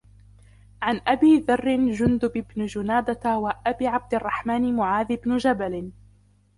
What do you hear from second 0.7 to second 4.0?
عن أبي ذرٍّ جُندُبِ بنِ جُنَادَةَ وأبي